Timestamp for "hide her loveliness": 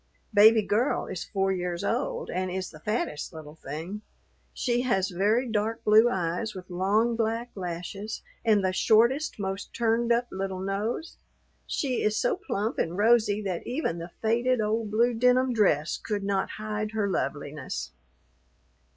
16.57-17.91